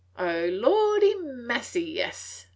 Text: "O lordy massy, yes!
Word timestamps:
"O 0.17 0.47
lordy 0.49 1.13
massy, 1.17 1.83
yes! 1.83 2.47